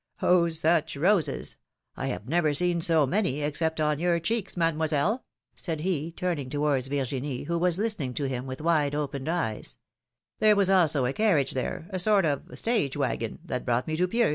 Oh! 0.23 0.49
such 0.49 0.97
roses! 0.97 1.57
I 1.95 2.07
have 2.07 2.27
never 2.27 2.55
seen 2.55 2.81
so 2.81 3.05
many, 3.05 3.43
except 3.43 3.79
on 3.79 3.99
your 3.99 4.19
cheeks. 4.19 4.55
Mademoi 4.55 4.89
selle,'' 4.89 5.23
said 5.53 5.81
he, 5.81 6.11
turning 6.11 6.49
towards 6.49 6.87
Virginie, 6.87 7.43
who 7.43 7.59
was 7.59 7.77
listening 7.77 8.15
to 8.15 8.23
him 8.23 8.47
with 8.47 8.61
wide 8.61 8.95
opened 8.95 9.29
eyes; 9.29 9.77
there 10.39 10.55
was 10.55 10.71
also 10.71 11.05
a 11.05 11.13
carriage 11.13 11.51
there— 11.51 11.85
a 11.91 11.99
sort 11.99 12.25
of 12.25 12.57
stage 12.57 12.97
wagon— 12.97 13.37
that 13.45 13.63
brought 13.63 13.85
me 13.85 13.95
to 13.95 14.07
Pieux. 14.07 14.29